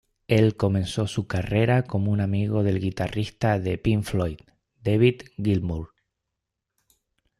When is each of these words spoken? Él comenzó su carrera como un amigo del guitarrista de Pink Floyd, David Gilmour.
Él 0.27 0.57
comenzó 0.57 1.05
su 1.05 1.27
carrera 1.27 1.83
como 1.83 2.11
un 2.11 2.21
amigo 2.21 2.63
del 2.63 2.79
guitarrista 2.79 3.59
de 3.59 3.77
Pink 3.77 4.01
Floyd, 4.01 4.39
David 4.83 5.21
Gilmour. 5.37 5.93